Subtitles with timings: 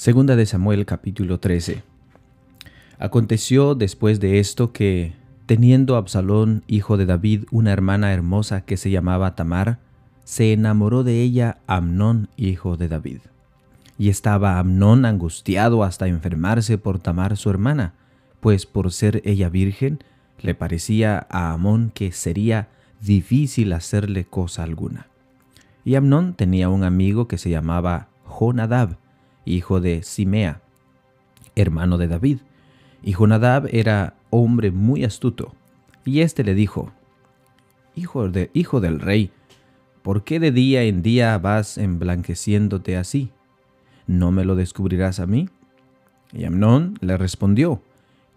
[0.00, 1.82] Segunda de Samuel capítulo 13.
[2.98, 5.12] Aconteció después de esto que,
[5.44, 9.78] teniendo Absalón, hijo de David, una hermana hermosa que se llamaba Tamar,
[10.24, 13.18] se enamoró de ella Amnón, hijo de David.
[13.98, 17.92] Y estaba Amnón angustiado hasta enfermarse por Tamar su hermana,
[18.40, 20.02] pues por ser ella virgen,
[20.40, 22.68] le parecía a Amón que sería
[23.02, 25.08] difícil hacerle cosa alguna.
[25.84, 28.96] Y Amnón tenía un amigo que se llamaba Jonadab,
[29.54, 30.60] hijo de Simea,
[31.56, 32.38] hermano de David.
[33.02, 35.54] Y Jonadab era hombre muy astuto.
[36.04, 36.92] Y éste le dijo,
[37.94, 39.30] hijo, de, hijo del rey,
[40.02, 43.30] ¿por qué de día en día vas emblanqueciéndote así?
[44.06, 45.48] ¿No me lo descubrirás a mí?
[46.32, 47.82] Y Amnón le respondió,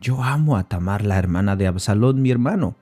[0.01, 2.75] Yo amo a Tamar, la hermana de Absalón, mi hermano.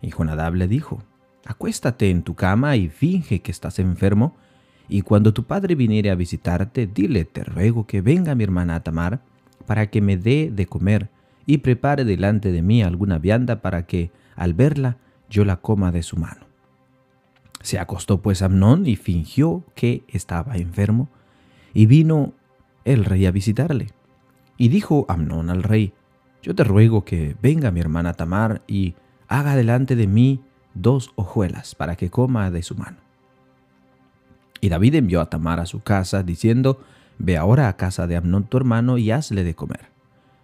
[0.00, 1.02] Y Jonadab le dijo,
[1.44, 4.36] Acuéstate en tu cama y finge que estás enfermo,
[4.92, 9.22] y cuando tu padre viniere a visitarte, dile, te ruego que venga mi hermana Tamar,
[9.64, 11.08] para que me dé de comer,
[11.46, 14.98] y prepare delante de mí alguna vianda para que, al verla,
[15.30, 16.44] yo la coma de su mano.
[17.62, 21.08] Se acostó pues Amnón y fingió que estaba enfermo,
[21.72, 22.34] y vino
[22.84, 23.86] el rey a visitarle.
[24.58, 25.94] Y dijo Amnón al rey,
[26.42, 28.94] yo te ruego que venga mi hermana Tamar y
[29.26, 30.42] haga delante de mí
[30.74, 32.98] dos hojuelas para que coma de su mano.
[34.62, 36.80] Y David envió a Tamar a su casa, diciendo,
[37.18, 39.88] Ve ahora a casa de Amnón tu hermano y hazle de comer.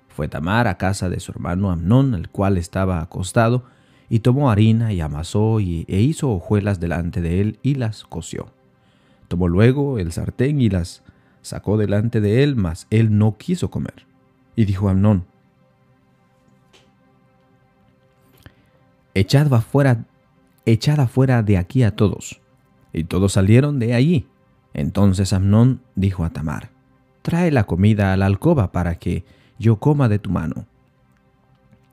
[0.08, 3.62] Fue Tamar a casa de su hermano Amnón, el cual estaba acostado,
[4.10, 8.48] y tomó harina y amasó y, e hizo hojuelas delante de él y las coció.
[9.28, 11.04] Tomó luego el sartén y las
[11.40, 14.04] sacó delante de él, mas él no quiso comer.
[14.56, 15.26] Y dijo Amnón,
[19.14, 20.06] Echad afuera,
[20.66, 22.40] echad afuera de aquí a todos
[22.98, 24.26] y todos salieron de allí.
[24.74, 26.70] Entonces Amnón dijo a Tamar,
[27.22, 29.24] Trae la comida a la alcoba para que
[29.58, 30.66] yo coma de tu mano.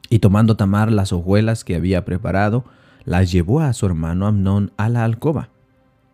[0.09, 2.63] Y tomando Tamar las hojuelas que había preparado,
[3.05, 5.49] las llevó a su hermano Amnón a la alcoba.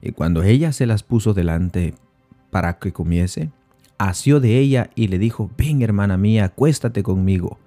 [0.01, 1.93] Y cuando ella se las puso delante
[2.49, 3.51] para que comiese,
[3.97, 7.59] asió de ella y le dijo, Ven hermana mía, acuéstate conmigo.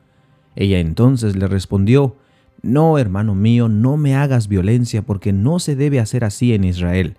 [0.56, 2.16] Ella entonces le respondió,
[2.64, 7.18] no, hermano mío, no me hagas violencia, porque no se debe hacer así en Israel.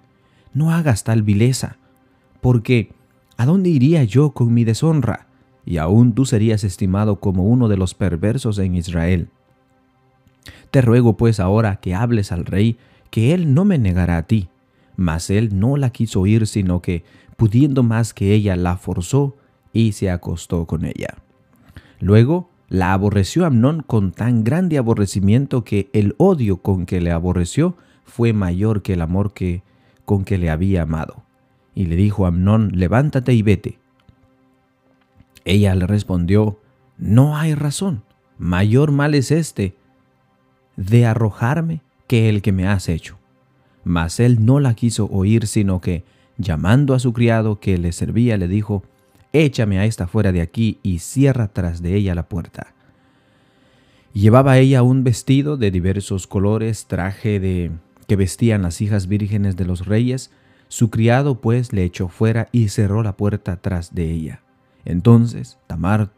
[0.55, 1.77] No hagas tal vileza,
[2.39, 2.93] porque
[3.35, 5.27] ¿a dónde iría yo con mi deshonra?
[5.65, 9.27] Y aún tú serías estimado como uno de los perversos en Israel.
[10.71, 12.77] Te ruego pues ahora que hables al rey,
[13.09, 14.47] que él no me negará a ti.
[14.95, 17.03] Mas él no la quiso oír, sino que,
[17.35, 19.35] pudiendo más que ella, la forzó
[19.73, 21.17] y se acostó con ella.
[21.99, 27.75] Luego la aborreció Amnón con tan grande aborrecimiento que el odio con que le aborreció
[28.05, 29.63] fue mayor que el amor que
[30.05, 31.23] con que le había amado.
[31.73, 33.79] Y le dijo a Amnón, levántate y vete.
[35.43, 36.59] Ella le respondió,
[36.97, 38.03] no hay razón,
[38.37, 39.75] mayor mal es este
[40.77, 43.17] de arrojarme que el que me has hecho.
[43.83, 46.03] Mas él no la quiso oír, sino que,
[46.37, 48.83] llamando a su criado que le servía, le dijo,
[49.33, 52.73] échame a esta fuera de aquí y cierra tras de ella la puerta.
[54.13, 57.71] Llevaba ella un vestido de diversos colores, traje de
[58.07, 60.31] que vestían las hijas vírgenes de los reyes.
[60.67, 64.41] Su criado pues le echó fuera y cerró la puerta tras de ella.
[64.83, 66.11] Entonces Tamar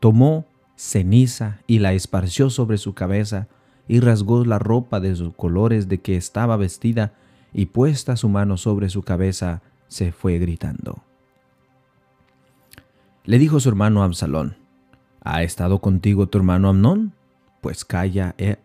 [0.00, 3.48] tomó ceniza y la esparció sobre su cabeza
[3.86, 7.12] y rasgó la ropa de sus colores de que estaba vestida
[7.52, 11.02] y puesta su mano sobre su cabeza se fue gritando.
[13.24, 14.56] Le dijo su hermano Absalón,
[15.26, 17.14] ¿Ha estado contigo tu hermano Amnón?
[17.62, 18.58] Pues calla, eh,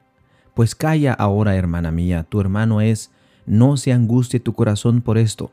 [0.53, 3.11] pues calla ahora, hermana mía, tu hermano es,
[3.45, 5.51] no se angustie tu corazón por esto.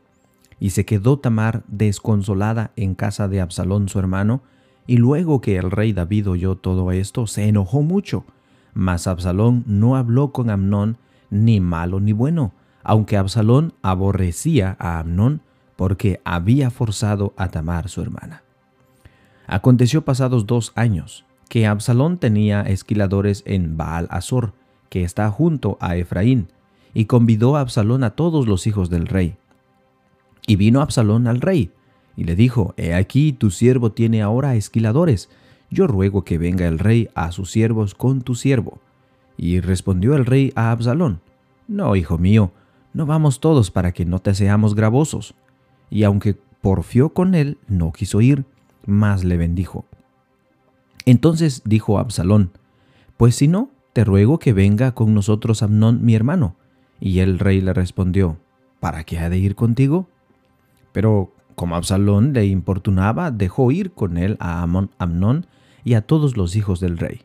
[0.59, 4.41] Y se quedó Tamar desconsolada en casa de Absalón su hermano,
[4.87, 8.25] y luego que el rey David oyó todo esto, se enojó mucho.
[8.73, 10.97] Mas Absalón no habló con Amnón
[11.29, 12.53] ni malo ni bueno,
[12.83, 15.41] aunque Absalón aborrecía a Amnón
[15.75, 18.43] porque había forzado a Tamar su hermana.
[19.45, 24.53] Aconteció pasados dos años que Absalón tenía esquiladores en Baal Azor,
[24.89, 26.47] que está junto a Efraín,
[26.93, 29.35] y convidó a Absalón a todos los hijos del rey.
[30.47, 31.71] Y vino Absalón al rey,
[32.15, 35.29] y le dijo, He aquí tu siervo tiene ahora esquiladores,
[35.69, 38.79] yo ruego que venga el rey a sus siervos con tu siervo.
[39.37, 41.21] Y respondió el rey a Absalón,
[41.67, 42.51] No, hijo mío,
[42.93, 45.35] no vamos todos para que no te seamos gravosos.
[45.89, 48.45] Y aunque porfió con él, no quiso ir
[48.85, 49.85] más le bendijo.
[51.05, 52.51] Entonces dijo Absalón,
[53.17, 56.55] Pues si no, te ruego que venga con nosotros Amnón mi hermano.
[56.99, 58.37] Y el rey le respondió,
[58.79, 60.07] ¿Para qué ha de ir contigo?
[60.91, 65.47] Pero, Como Absalón le importunaba, dejó ir con él a Amnón
[65.83, 67.21] y a todos los hijos del rey.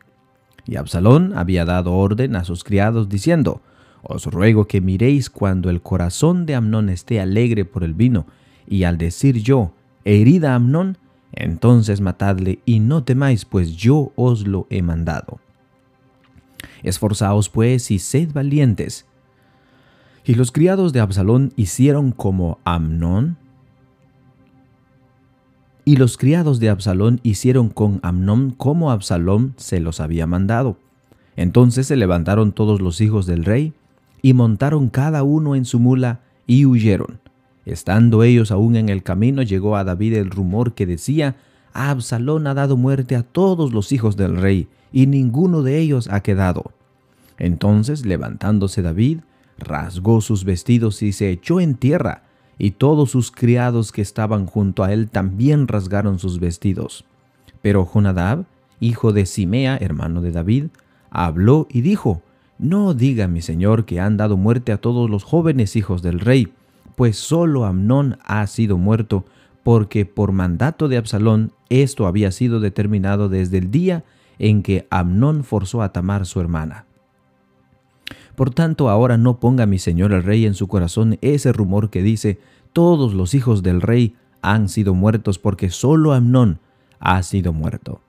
[0.65, 3.61] Y Absalón había dado orden a sus criados diciendo,
[4.03, 8.25] Os ruego que miréis cuando el corazón de Amnón esté alegre por el vino,
[8.67, 9.75] y al decir yo,
[10.07, 10.97] herida Amnón,
[11.33, 15.39] entonces matadle y no temáis, pues yo os lo he mandado.
[16.83, 19.07] Esforzaos pues y sed valientes.
[20.25, 23.37] Y los criados de Absalón hicieron como Amnón.
[25.85, 30.77] Y los criados de Absalón hicieron con Amnón como Absalón se los había mandado.
[31.37, 33.73] Entonces se levantaron todos los hijos del rey
[34.21, 37.21] y montaron cada uno en su mula y huyeron.
[37.65, 41.37] Estando ellos aún en el camino, llegó a David el rumor que decía,
[41.73, 46.21] Absalón ha dado muerte a todos los hijos del rey, y ninguno de ellos ha
[46.21, 46.73] quedado.
[47.39, 49.21] Entonces, levantándose David,
[49.59, 52.23] rasgó sus vestidos y se echó en tierra,
[52.59, 57.05] y todos sus criados que estaban junto a él también rasgaron sus vestidos.
[57.63, 58.45] Pero Jonadab,
[58.79, 60.67] hijo de Simea, hermano de David,
[61.11, 62.23] habló y dijo,
[62.59, 66.53] No diga mi señor que han dado muerte a todos los jóvenes hijos del rey,
[66.95, 69.25] pues solo Amnón ha sido muerto,
[69.63, 74.05] porque por mandato de Absalón esto había sido determinado desde el día
[74.39, 76.87] en que Amnón forzó a Tamar su hermana.
[78.35, 82.03] Por tanto, ahora no ponga mi señor el rey en su corazón ese rumor que
[82.03, 82.39] dice,
[82.73, 86.59] todos los hijos del rey han sido muertos porque solo Amnón
[86.99, 88.01] ha sido muerto.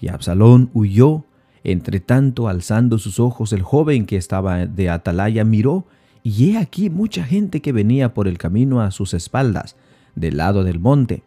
[0.00, 1.24] Y Absalón huyó,
[1.62, 5.86] entre tanto alzando sus ojos el joven que estaba de atalaya miró
[6.22, 9.76] y he aquí mucha gente que venía por el camino a sus espaldas,
[10.14, 11.22] del lado del monte.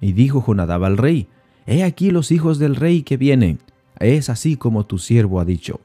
[0.00, 1.26] Y dijo Jonadab al rey,
[1.66, 3.60] He aquí los hijos del rey que vienen,
[4.04, 5.80] es así como tu siervo ha dicho.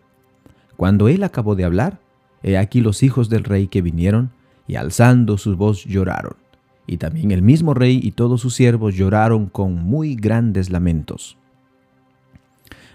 [0.75, 1.99] Cuando él acabó de hablar,
[2.43, 4.31] he aquí los hijos del rey que vinieron,
[4.67, 6.35] y alzando su voz lloraron.
[6.85, 11.37] Y también el mismo rey y todos sus siervos lloraron con muy grandes lamentos.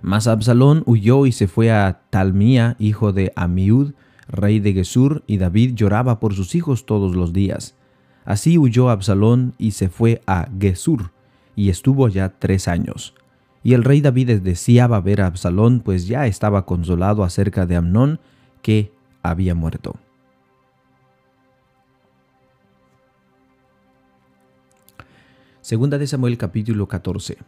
[0.02, 3.92] Mas Absalón huyó y se fue a Talmía, hijo de Amiud,
[4.28, 7.76] rey de Gesur, y David lloraba por sus hijos todos los días.
[8.24, 11.10] Así huyó Absalón y se fue a Gesur,
[11.54, 13.14] y estuvo allá tres años.
[13.62, 18.18] Y el rey David deseaba ver a Absalón, pues ya estaba consolado acerca de Amnón,
[18.60, 18.92] que
[19.22, 19.94] había muerto.
[25.60, 27.38] Segunda de Samuel capítulo 14.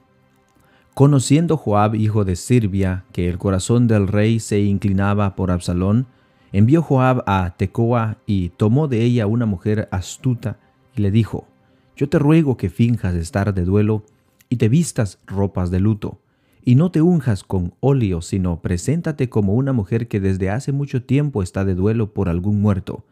[0.94, 6.06] Conociendo Joab, hijo de Sirbia, que el corazón del rey se inclinaba por Absalón,
[6.52, 10.60] envió Joab a Tecoa y tomó de ella una mujer astuta
[10.94, 11.48] y le dijo,
[11.96, 14.04] Yo te ruego que finjas estar de duelo
[14.54, 16.20] y te vistas ropas de luto,
[16.64, 21.02] y no te unjas con óleo, sino preséntate como una mujer que desde hace mucho
[21.02, 23.04] tiempo está de duelo por algún muerto,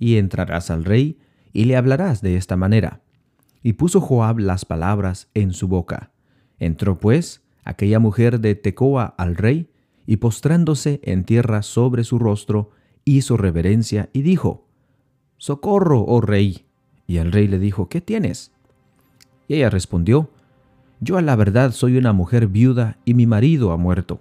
[0.00, 1.16] y entrarás al rey
[1.52, 3.00] y le hablarás de esta manera.
[3.62, 6.10] Y puso Joab las palabras en su boca.
[6.58, 9.70] Entró pues aquella mujer de Tecoa al rey,
[10.04, 12.72] y postrándose en tierra sobre su rostro,
[13.04, 14.66] hizo reverencia y dijo,
[15.36, 16.66] Socorro, oh rey.
[17.06, 18.50] Y el rey le dijo, ¿qué tienes?
[19.46, 20.30] Y ella respondió,
[21.00, 24.20] Yo a la verdad soy una mujer viuda y mi marido ha muerto.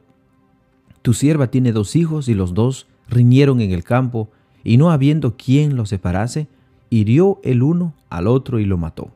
[1.01, 4.29] Tu sierva tiene dos hijos y los dos riñeron en el campo,
[4.63, 6.47] y no habiendo quien los separase,
[6.89, 9.09] hirió el uno al otro y lo mató.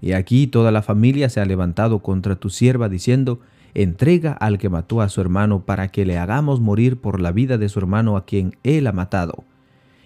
[0.00, 3.40] Y aquí toda la familia se ha levantado contra tu sierva diciendo,
[3.72, 7.56] entrega al que mató a su hermano para que le hagamos morir por la vida
[7.56, 9.44] de su hermano a quien él ha matado,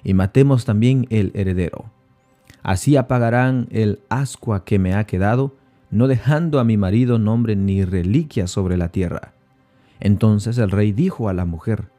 [0.04, 1.86] y matemos también el heredero.
[2.62, 5.56] Así apagarán el ascua que me ha quedado,
[5.90, 9.33] no dejando a mi marido nombre ni reliquia sobre la tierra.
[10.00, 11.90] Entonces el rey dijo a la mujer,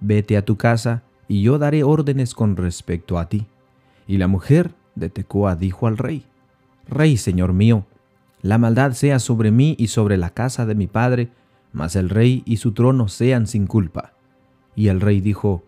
[0.00, 3.46] Vete a tu casa, y yo daré órdenes con respecto a ti.
[4.06, 6.24] Y la mujer de Tecoa dijo al rey,
[6.88, 7.86] Rey, señor mío,
[8.42, 11.30] la maldad sea sobre mí y sobre la casa de mi padre,
[11.72, 14.12] mas el rey y su trono sean sin culpa.
[14.74, 15.64] Y el rey dijo,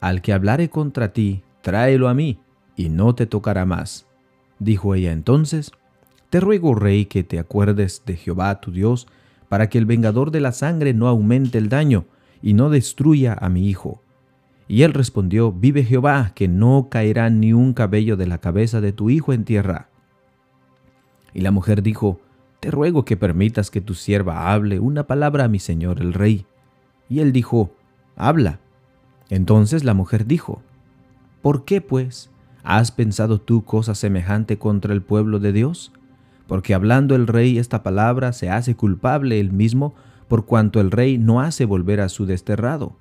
[0.00, 2.38] Al que hablare contra ti, tráelo a mí,
[2.76, 4.06] y no te tocará más.
[4.58, 5.72] Dijo ella entonces,
[6.32, 9.06] Te ruego, rey, que te acuerdes de Jehová tu Dios,
[9.50, 12.06] para que el vengador de la sangre no aumente el daño,
[12.40, 14.00] y no destruya a mi hijo.
[14.66, 18.94] Y él respondió, Vive Jehová, que no caerá ni un cabello de la cabeza de
[18.94, 19.90] tu hijo en tierra.
[21.34, 22.18] Y la mujer dijo,
[22.60, 26.46] Te ruego que permitas que tu sierva hable una palabra a mi señor el rey.
[27.10, 27.74] Y él dijo,
[28.16, 28.58] Habla.
[29.28, 30.62] Entonces la mujer dijo,
[31.42, 32.30] ¿Por qué, pues,
[32.64, 35.92] has pensado tú cosa semejante contra el pueblo de Dios?
[36.52, 39.94] Porque hablando el rey esta palabra se hace culpable él mismo,
[40.28, 42.92] por cuanto el rey no hace volver a su desterrado.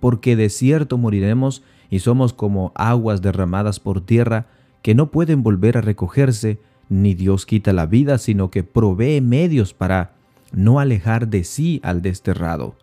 [0.00, 4.46] Porque de cierto moriremos y somos como aguas derramadas por tierra,
[4.80, 9.74] que no pueden volver a recogerse, ni Dios quita la vida, sino que provee medios
[9.74, 10.14] para
[10.52, 12.76] no alejar de sí al desterrado.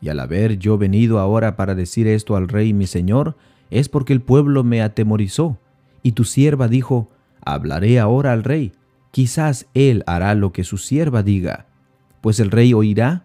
[0.00, 3.34] Y al haber yo venido ahora para decir esto al rey mi señor,
[3.72, 5.58] es porque el pueblo me atemorizó.
[6.04, 7.10] Y tu sierva dijo,
[7.44, 8.72] hablaré ahora al rey,
[9.18, 11.66] quizás él hará lo que su sierva diga.
[12.20, 13.24] Pues el rey oirá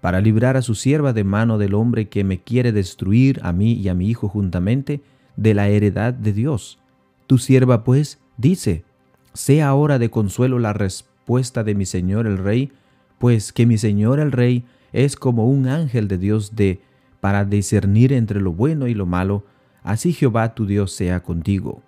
[0.00, 3.74] para librar a su sierva de mano del hombre que me quiere destruir a mí
[3.74, 5.02] y a mi hijo juntamente
[5.36, 6.78] de la heredad de Dios.
[7.26, 8.86] Tu sierva pues dice,
[9.34, 12.72] sea ahora de consuelo la respuesta de mi señor el rey,
[13.18, 16.80] pues que mi señor el rey es como un ángel de Dios de
[17.20, 19.44] para discernir entre lo bueno y lo malo,
[19.82, 21.82] así Jehová tu Dios sea contigo.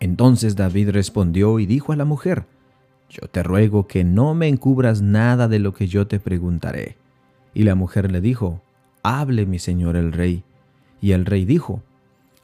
[0.00, 2.46] Entonces David respondió y dijo a la mujer,
[3.08, 6.96] Yo te ruego que no me encubras nada de lo que yo te preguntaré.
[7.54, 8.62] Y la mujer le dijo,
[9.02, 10.44] Hable mi señor el rey.
[11.00, 11.82] Y el rey dijo,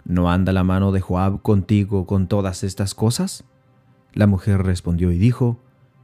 [0.04, 3.44] ¿No anda la mano de Joab contigo con todas estas cosas?
[4.14, 5.58] La mujer respondió y dijo,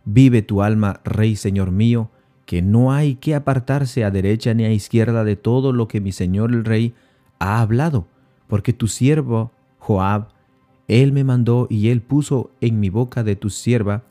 [0.05, 2.11] Vive tu alma, rey señor mío,
[2.47, 6.13] que no hay que apartarse a derecha ni a izquierda de todo lo que mi
[6.13, 6.95] señor el rey
[7.39, 8.07] ha hablado,
[8.47, 10.29] porque tu siervo Joab,
[10.89, 14.03] él me mandó y él puso en mi boca de tu sierva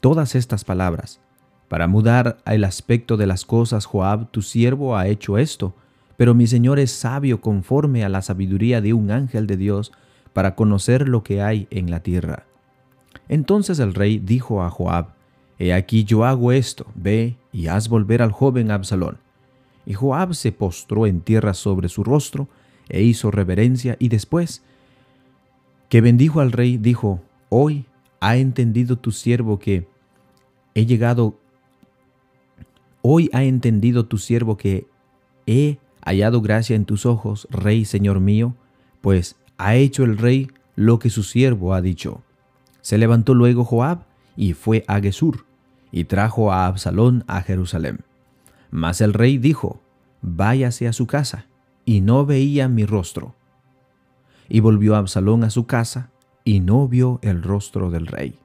[0.00, 1.20] todas estas palabras.
[1.68, 5.74] Para mudar el aspecto de las cosas, Joab, tu siervo, ha hecho esto,
[6.16, 9.92] pero mi Señor es sabio conforme a la sabiduría de un ángel de Dios
[10.32, 12.44] para conocer lo que hay en la tierra.
[13.28, 15.14] Entonces el rey dijo a Joab,
[15.58, 19.18] He aquí yo hago esto, ve y haz volver al joven Absalón.
[19.86, 22.48] Y Joab se postró en tierra sobre su rostro
[22.88, 24.62] e hizo reverencia y después
[25.94, 27.86] que bendijo al rey dijo, Hoy
[28.18, 29.86] ha entendido tu siervo que
[30.74, 31.38] he llegado,
[33.00, 34.88] hoy ha entendido tu siervo que
[35.46, 38.56] he hallado gracia en tus ojos, rey señor mío,
[39.02, 42.24] pues ha hecho el rey lo que su siervo ha dicho.
[42.80, 44.00] Se levantó luego Joab
[44.36, 45.46] y fue a Gesur,
[45.92, 48.00] y trajo a Absalón a Jerusalén.
[48.72, 49.80] Mas el rey dijo,
[50.22, 51.46] váyase a su casa,
[51.84, 53.36] y no veía mi rostro.
[54.48, 56.10] Y volvió Absalón a su casa,
[56.44, 58.38] y no vio el rostro del rey.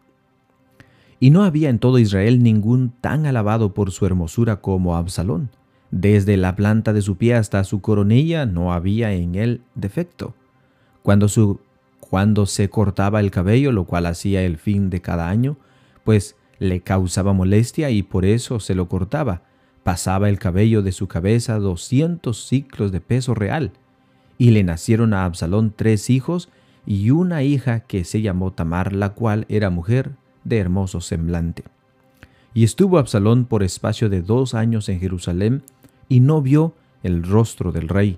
[1.20, 5.50] Y no había en todo Israel ningún tan alabado por su hermosura como Absalón,
[5.92, 10.36] desde la planta de su pie hasta su coronilla no había en él defecto.
[11.02, 11.60] Cuando, su,
[12.00, 15.58] cuando se cortaba el cabello, lo cual hacía el fin de cada año,
[16.04, 19.42] pues le causaba molestia y por eso se lo cortaba.
[19.84, 23.72] Pasaba el cabello de su cabeza doscientos ciclos de peso real.
[24.40, 26.50] Y le nacieron a Absalón tres hijos
[26.88, 31.66] y una hija que se llamó Tamar, la cual era mujer de hermoso semblante.
[32.54, 35.62] Y estuvo Absalón por espacio de dos años en Jerusalén,
[36.08, 38.18] y no vio el rostro del rey.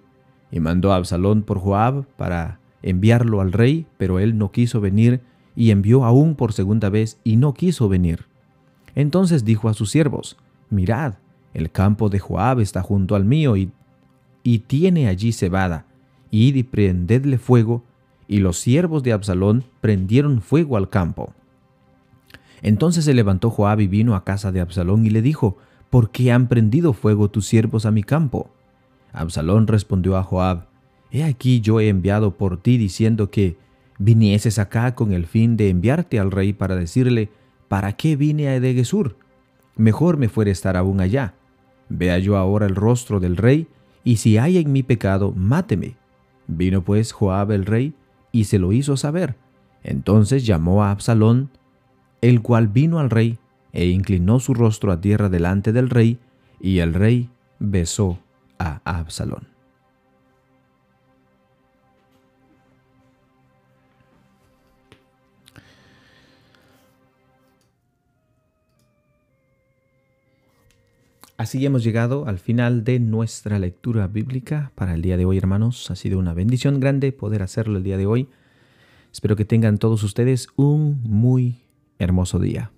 [0.52, 5.22] Y mandó a Absalón por Joab para enviarlo al rey, pero él no quiso venir,
[5.56, 8.26] y envió aún por segunda vez, y no quiso venir.
[8.96, 10.38] Entonces dijo a sus siervos,
[10.70, 11.16] Mirad,
[11.54, 13.72] el campo de Joab está junto al mío, y,
[14.44, 15.86] y tiene allí cebada,
[16.32, 17.84] id y prendedle fuego,
[18.28, 21.34] y los siervos de Absalón prendieron fuego al campo.
[22.62, 25.58] Entonces se levantó Joab y vino a casa de Absalón y le dijo,
[25.90, 28.50] ¿por qué han prendido fuego tus siervos a mi campo?
[29.12, 30.68] Absalón respondió a Joab,
[31.12, 33.58] He aquí yo he enviado por ti diciendo que
[33.98, 37.30] vinieses acá con el fin de enviarte al rey para decirle,
[37.68, 39.18] ¿para qué vine a Edegesur?
[39.76, 41.34] Mejor me fuera estar aún allá.
[41.90, 43.68] Vea yo ahora el rostro del rey,
[44.04, 45.96] y si hay en mi pecado, máteme.
[46.48, 47.94] Vino pues Joab el rey,
[48.32, 49.36] y se lo hizo saber.
[49.84, 51.50] Entonces llamó a Absalón,
[52.22, 53.40] el cual vino al rey
[53.74, 56.20] e inclinó su rostro a tierra delante del rey,
[56.60, 57.30] y el rey
[57.60, 58.20] besó
[58.60, 59.51] a Absalón.
[71.42, 75.90] Así hemos llegado al final de nuestra lectura bíblica para el día de hoy, hermanos.
[75.90, 78.28] Ha sido una bendición grande poder hacerlo el día de hoy.
[79.12, 81.64] Espero que tengan todos ustedes un muy
[81.98, 82.70] hermoso día.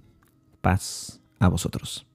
[0.62, 2.08] Paz a vosotros.